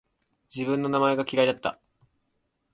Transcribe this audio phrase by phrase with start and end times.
[0.51, 1.79] 自分の名前が嫌いだった